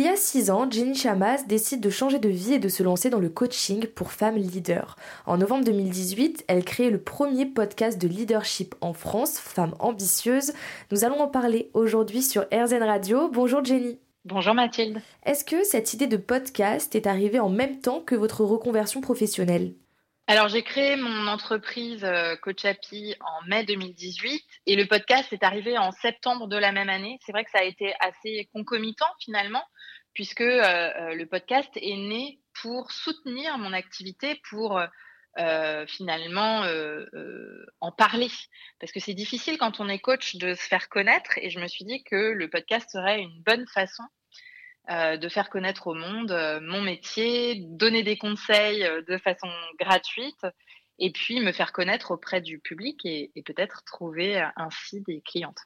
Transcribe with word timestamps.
Il 0.00 0.06
y 0.06 0.08
a 0.08 0.16
six 0.16 0.50
ans, 0.50 0.66
Jenny 0.70 0.94
Chamas 0.94 1.42
décide 1.46 1.82
de 1.82 1.90
changer 1.90 2.18
de 2.18 2.30
vie 2.30 2.54
et 2.54 2.58
de 2.58 2.70
se 2.70 2.82
lancer 2.82 3.10
dans 3.10 3.18
le 3.18 3.28
coaching 3.28 3.86
pour 3.86 4.12
femmes 4.12 4.38
leaders. 4.38 4.96
En 5.26 5.36
novembre 5.36 5.66
2018, 5.66 6.46
elle 6.48 6.64
crée 6.64 6.88
le 6.88 6.98
premier 6.98 7.44
podcast 7.44 8.00
de 8.00 8.08
leadership 8.08 8.74
en 8.80 8.94
France, 8.94 9.38
Femmes 9.38 9.74
ambitieuses. 9.78 10.54
Nous 10.90 11.04
allons 11.04 11.20
en 11.20 11.28
parler 11.28 11.70
aujourd'hui 11.74 12.22
sur 12.22 12.46
RZN 12.50 12.82
Radio. 12.82 13.28
Bonjour 13.28 13.62
Jenny. 13.62 13.98
Bonjour 14.24 14.54
Mathilde. 14.54 15.02
Est-ce 15.26 15.44
que 15.44 15.64
cette 15.64 15.92
idée 15.92 16.06
de 16.06 16.16
podcast 16.16 16.94
est 16.94 17.06
arrivée 17.06 17.38
en 17.38 17.50
même 17.50 17.80
temps 17.80 18.00
que 18.00 18.14
votre 18.14 18.42
reconversion 18.42 19.02
professionnelle? 19.02 19.74
Alors, 20.26 20.46
j'ai 20.46 20.62
créé 20.62 20.94
mon 20.94 21.26
entreprise 21.26 22.04
euh, 22.04 22.36
Coach 22.36 22.64
Happy 22.64 23.16
en 23.18 23.48
mai 23.48 23.64
2018 23.64 24.40
et 24.66 24.76
le 24.76 24.86
podcast 24.86 25.32
est 25.32 25.42
arrivé 25.42 25.76
en 25.76 25.90
septembre 25.90 26.46
de 26.46 26.56
la 26.56 26.70
même 26.70 26.88
année. 26.88 27.18
C'est 27.26 27.32
vrai 27.32 27.44
que 27.44 27.50
ça 27.50 27.58
a 27.58 27.64
été 27.64 27.94
assez 27.98 28.48
concomitant 28.52 29.12
finalement, 29.18 29.64
puisque 30.14 30.40
euh, 30.42 30.62
euh, 30.62 31.14
le 31.14 31.26
podcast 31.26 31.68
est 31.74 31.96
né 31.96 32.38
pour 32.62 32.92
soutenir 32.92 33.58
mon 33.58 33.72
activité, 33.72 34.40
pour 34.48 34.80
finalement 35.88 36.64
en 37.80 37.90
parler. 37.90 38.28
Parce 38.78 38.92
que 38.92 39.00
c'est 39.00 39.14
difficile 39.14 39.58
quand 39.58 39.80
on 39.80 39.88
est 39.88 39.98
coach 39.98 40.36
de 40.36 40.54
se 40.54 40.62
faire 40.62 40.88
connaître 40.88 41.38
et 41.38 41.50
je 41.50 41.58
me 41.58 41.66
suis 41.66 41.84
dit 41.84 42.04
que 42.04 42.32
le 42.32 42.48
podcast 42.48 42.88
serait 42.90 43.20
une 43.20 43.42
bonne 43.42 43.66
façon 43.66 44.04
euh, 44.90 45.16
de 45.16 45.28
faire 45.28 45.50
connaître 45.50 45.86
au 45.86 45.94
monde 45.94 46.32
euh, 46.32 46.58
mon 46.60 46.82
métier, 46.82 47.62
donner 47.68 48.02
des 48.02 48.18
conseils 48.18 48.82
euh, 48.82 49.02
de 49.02 49.18
façon 49.18 49.48
gratuite 49.78 50.44
et 50.98 51.12
puis 51.12 51.38
me 51.38 51.52
faire 51.52 51.72
connaître 51.72 52.10
auprès 52.10 52.40
du 52.40 52.58
public 52.58 53.00
et, 53.04 53.30
peut-être 53.46 53.84
trouver 53.84 54.44
ainsi 54.56 55.00
des 55.02 55.20
clientes. 55.20 55.60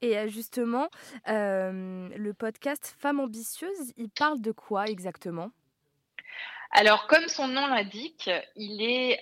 Et 0.00 0.28
justement, 0.28 0.88
le 1.26 2.32
podcast 2.32 2.96
Femmes 2.98 3.20
ambitieuses, 3.20 3.92
il 3.98 4.08
parle 4.08 4.40
de 4.40 4.50
quoi 4.50 4.86
exactement? 4.86 5.50
Alors, 6.72 7.06
comme 7.06 7.28
son 7.28 7.46
nom 7.48 7.66
l'indique, 7.66 8.30
il 8.56 8.82
est 8.82 9.20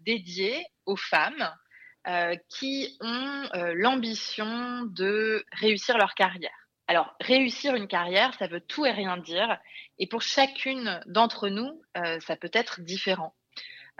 dédié 0.00 0.66
aux 0.86 0.96
femmes 0.96 1.54
qui 2.48 2.96
ont 3.00 3.48
l'ambition 3.74 4.82
de 4.86 5.44
réussir 5.52 5.98
leur 5.98 6.14
carrière. 6.14 6.65
Alors, 6.88 7.16
réussir 7.20 7.74
une 7.74 7.88
carrière, 7.88 8.34
ça 8.34 8.46
veut 8.46 8.60
tout 8.60 8.86
et 8.86 8.92
rien 8.92 9.16
dire. 9.16 9.58
Et 9.98 10.06
pour 10.06 10.22
chacune 10.22 11.00
d'entre 11.06 11.48
nous, 11.48 11.82
euh, 11.96 12.20
ça 12.20 12.36
peut 12.36 12.50
être 12.52 12.80
différent. 12.80 13.34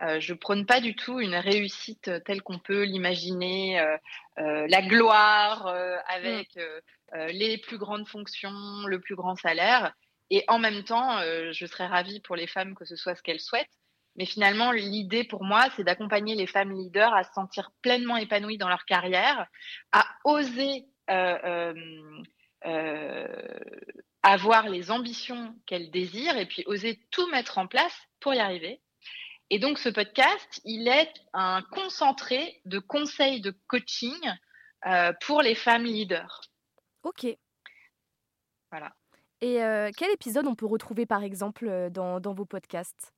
Euh, 0.02 0.20
je 0.20 0.34
prône 0.34 0.66
pas 0.66 0.80
du 0.80 0.94
tout 0.94 1.20
une 1.20 1.34
réussite 1.34 2.10
telle 2.24 2.42
qu'on 2.42 2.58
peut 2.58 2.84
l'imaginer, 2.84 3.80
euh, 3.80 3.96
euh, 4.38 4.66
la 4.68 4.82
gloire 4.82 5.66
avec 6.06 6.56
mm. 6.56 7.26
les 7.28 7.58
plus 7.58 7.78
grandes 7.78 8.06
fonctions, 8.06 8.86
le 8.86 9.00
plus 9.00 9.16
grand 9.16 9.36
salaire. 9.36 9.94
Et 10.30 10.44
en 10.48 10.58
même 10.58 10.82
temps, 10.82 11.20
je 11.52 11.66
serais 11.66 11.86
ravie 11.86 12.20
pour 12.20 12.34
les 12.34 12.48
femmes 12.48 12.74
que 12.74 12.84
ce 12.84 12.96
soit 12.96 13.14
ce 13.14 13.22
qu'elles 13.22 13.40
souhaitent. 13.40 13.70
Mais 14.16 14.24
finalement, 14.24 14.72
l'idée 14.72 15.24
pour 15.24 15.44
moi, 15.44 15.66
c'est 15.76 15.84
d'accompagner 15.84 16.34
les 16.34 16.46
femmes 16.46 16.72
leaders 16.72 17.14
à 17.14 17.22
se 17.22 17.32
sentir 17.32 17.70
pleinement 17.82 18.16
épanouies 18.16 18.58
dans 18.58 18.68
leur 18.68 18.84
carrière, 18.86 19.46
à 19.92 20.04
oser 20.24 20.86
euh, 21.10 21.74
avoir 24.22 24.68
les 24.68 24.90
ambitions 24.90 25.54
qu'elle 25.66 25.90
désire 25.90 26.36
et 26.36 26.46
puis 26.46 26.64
oser 26.66 27.00
tout 27.10 27.28
mettre 27.28 27.58
en 27.58 27.66
place 27.66 27.96
pour 28.20 28.34
y 28.34 28.38
arriver. 28.38 28.80
Et 29.50 29.60
donc 29.60 29.78
ce 29.78 29.88
podcast, 29.88 30.60
il 30.64 30.88
est 30.88 31.12
un 31.32 31.62
concentré 31.70 32.60
de 32.64 32.80
conseils 32.80 33.40
de 33.40 33.54
coaching 33.68 34.18
euh, 34.86 35.12
pour 35.24 35.42
les 35.42 35.54
femmes 35.54 35.84
leaders. 35.84 36.40
Ok. 37.04 37.26
Voilà. 38.72 38.92
Et 39.40 39.62
euh, 39.62 39.90
quel 39.96 40.10
épisode 40.10 40.46
on 40.46 40.56
peut 40.56 40.66
retrouver 40.66 41.06
par 41.06 41.22
exemple 41.22 41.90
dans, 41.90 42.18
dans 42.18 42.34
vos 42.34 42.46
podcasts? 42.46 43.12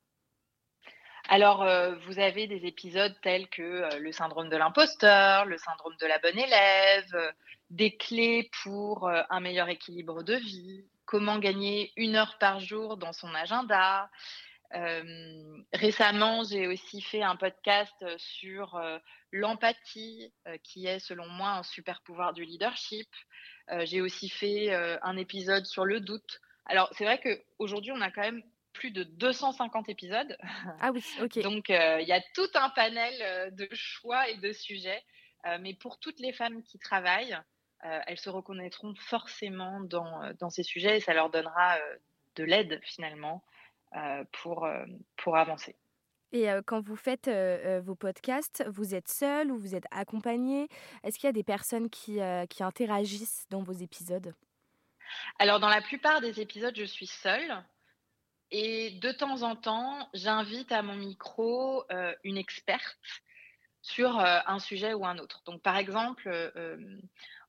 Alors, 1.29 1.65
vous 2.07 2.19
avez 2.19 2.47
des 2.47 2.67
épisodes 2.67 3.15
tels 3.23 3.49
que 3.49 3.99
le 3.99 4.13
syndrome 4.13 4.49
de 4.49 4.57
l'imposteur, 4.57 5.45
le 5.45 5.59
syndrome 5.59 5.95
de 6.01 6.07
la 6.07 6.19
bonne 6.19 6.39
élève, 6.39 7.35
des 7.71 7.97
clés 7.97 8.51
pour 8.63 9.09
euh, 9.09 9.23
un 9.31 9.41
meilleur 9.41 9.69
équilibre 9.69 10.23
de 10.23 10.35
vie, 10.35 10.85
comment 11.05 11.39
gagner 11.39 11.93
une 11.97 12.17
heure 12.17 12.39
par 12.39 12.61
jour 12.61 12.97
dans 12.97 13.13
son 13.13 13.35
agenda. 13.35 14.11
Euh, 14.75 15.59
récemment, 15.73 16.45
j'ai 16.45 16.67
aussi 16.67 17.01
fait 17.01 17.23
un 17.23 17.37
podcast 17.37 18.05
sur 18.19 18.77
euh, 18.77 18.99
l'empathie, 19.33 20.33
qui 20.63 20.87
est 20.87 20.99
selon 20.99 21.27
moi 21.29 21.51
un 21.51 21.63
super 21.63 22.03
pouvoir 22.03 22.33
du 22.33 22.45
leadership. 22.45 23.09
j'ai 23.81 24.01
aussi 24.01 24.31
fait 24.31 24.75
un 25.03 25.17
épisode 25.19 25.67
sur 25.67 25.85
le 25.85 26.01
doute. 26.01 26.41
Alors, 26.65 26.89
c'est 26.93 27.05
vrai 27.05 27.21
qu'aujourd'hui, 27.21 27.93
on 27.93 28.01
a 28.01 28.11
quand 28.11 28.23
même 28.23 28.43
plus 28.79 28.91
de 28.91 29.03
250 29.03 29.89
épisodes. 29.89 30.37
Ah 30.81 30.91
oui, 30.93 31.05
ok. 31.21 31.41
Donc, 31.41 31.69
il 31.69 32.07
y 32.07 32.13
a 32.13 32.23
tout 32.35 32.51
un 32.55 32.71
panel 32.71 33.55
de 33.55 33.69
choix 33.73 34.29
et 34.29 34.37
de 34.37 34.53
sujets. 34.53 35.03
mais 35.61 35.75
pour 35.75 35.99
toutes 35.99 36.21
les 36.21 36.33
femmes 36.33 36.63
qui 36.63 36.79
travaillent, 36.79 37.39
euh, 37.85 38.01
elles 38.07 38.19
se 38.19 38.29
reconnaîtront 38.29 38.95
forcément 38.97 39.81
dans, 39.81 40.23
euh, 40.25 40.33
dans, 40.41 40.51
ces 40.51 40.65
sujets 40.65 40.97
et 40.97 41.01
ça 41.01 41.15
leur 41.15 41.31
donnera 41.31 41.77
euh, 41.77 41.97
de 42.35 42.45
l'aide 42.45 42.81
finalement 42.83 43.45
pour, 44.33 44.69
pour 45.17 45.39
avancer. 45.39 45.75
Et 46.31 46.47
quand 46.67 46.83
vous 46.83 46.95
faites 46.95 47.31
vos 47.83 47.95
podcasts, 47.95 48.63
vous 48.69 48.95
êtes 48.95 49.09
seul 49.09 49.51
ou 49.51 49.57
vous 49.57 49.75
êtes 49.75 49.87
accompagné 49.91 50.69
Est-ce 51.03 51.19
qu'il 51.19 51.27
y 51.27 51.31
a 51.31 51.33
des 51.33 51.43
personnes 51.43 51.89
qui, 51.89 52.19
qui, 52.51 52.63
interagissent 52.63 53.47
dans 53.49 53.63
vos 53.63 53.73
épisodes? 53.73 54.35
Alors, 55.39 55.59
dans 55.59 55.71
la 55.71 55.81
plupart 55.81 56.21
des 56.21 56.39
épisodes, 56.39 56.77
je 56.77 56.85
suis 56.85 57.07
seule. 57.07 57.65
Et 58.51 58.93
de 59.03 59.13
temps 59.13 59.43
en 59.43 59.57
temps, 59.57 60.09
j'invite 60.15 60.73
à 60.73 60.83
mon 60.83 60.95
micro 60.95 61.85
une 62.25 62.39
experte 62.39 62.99
sur 63.83 64.19
un 64.19 64.59
sujet 64.59 64.95
ou 64.95 65.05
un 65.05 65.19
autre. 65.19 65.43
Donc, 65.45 65.61
par 65.63 65.77
exemple, 65.77 66.31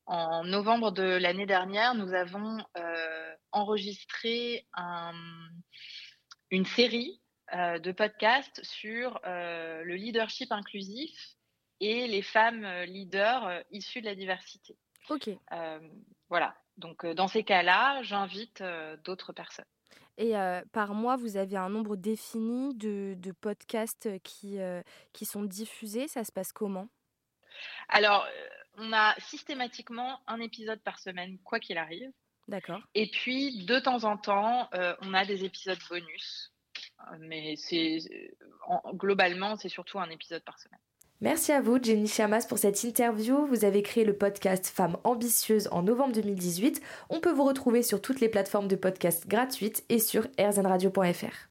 en 0.10 0.44
novembre 0.44 0.92
de 0.92 1.04
l'année 1.04 1.46
dernière, 1.46 1.94
nous 1.94 2.14
avons 2.14 2.58
euh, 2.78 3.36
enregistré 3.52 4.66
une 6.50 6.66
série 6.66 7.22
euh, 7.54 7.78
de 7.78 7.92
podcasts 7.92 8.64
sur 8.64 9.20
euh, 9.26 9.84
le 9.84 9.96
leadership 9.96 10.52
inclusif 10.52 11.36
et 11.80 12.08
les 12.08 12.24
femmes 12.24 12.68
leaders 12.88 13.64
issues 13.70 14.02
de 14.02 14.08
la 14.08 14.16
diversité. 14.16 14.78
Ok. 15.10 15.30
voilà. 16.28 16.56
Donc, 16.78 17.06
dans 17.06 17.28
ces 17.28 17.44
cas-là, 17.44 18.02
j'invite 18.02 18.64
d'autres 19.04 19.32
personnes. 19.32 19.66
Et 20.22 20.34
par 20.74 20.94
mois, 20.94 21.16
vous 21.16 21.38
avez 21.38 21.56
un 21.56 21.70
nombre 21.70 21.96
défini 21.96 22.76
de, 22.76 23.16
de 23.18 23.32
podcasts 23.32 24.22
qui, 24.22 24.60
qui 25.14 25.26
sont 25.26 25.44
diffusés. 25.44 26.10
Ça 26.10 26.26
se 26.26 26.32
passe 26.32 26.52
comment? 26.52 26.90
Alors, 27.88 28.28
on 28.76 28.92
a 28.94 29.16
systématiquement 29.20 30.20
un 30.28 30.40
épisode 30.42 30.82
par 30.82 31.00
semaine, 31.00 31.38
quoi 31.40 31.60
qu'il 31.60 31.78
arrive. 31.78 32.12
D'accord. 32.50 32.82
Et 32.96 33.10
puis, 33.10 33.66
de 33.66 33.80
temps 33.80 34.04
en 34.04 34.18
temps, 34.18 34.70
euh, 34.74 34.96
on 35.02 35.14
a 35.14 35.26
des 35.26 35.46
épisodes 35.46 35.80
bonus. 35.90 36.52
Mais 37.20 37.56
c'est 37.56 38.00
globalement, 38.94 39.56
c'est 39.56 39.70
surtout 39.70 40.00
un 40.00 40.10
épisode 40.10 40.44
par 40.44 40.60
semaine. 40.60 40.80
Merci 41.22 41.52
à 41.52 41.60
vous, 41.60 41.78
Jenny 41.84 42.08
Chamas, 42.08 42.46
pour 42.48 42.60
cette 42.60 42.82
interview. 42.84 43.46
Vous 43.46 43.66
avez 43.66 43.82
créé 43.82 44.06
le 44.06 44.14
podcast 44.14 44.68
Femmes 44.68 44.96
ambitieuses 45.04 45.68
en 45.74 45.84
novembre 45.84 46.14
2018. 46.14 46.82
On 47.10 47.20
peut 47.20 47.34
vous 47.34 47.44
retrouver 47.44 47.84
sur 47.84 48.02
toutes 48.02 48.22
les 48.22 48.30
plateformes 48.30 48.70
de 48.70 48.78
podcast 48.78 49.28
gratuites 49.28 49.84
et 49.90 50.00
sur 50.00 50.28
rzradio.fr. 50.40 51.48